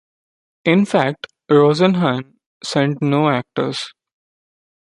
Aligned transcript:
In 0.65 0.85
fact, 0.87 1.27
Rosenhan 1.51 2.33
sent 2.63 3.03
no 3.03 3.29
actors. 3.29 3.93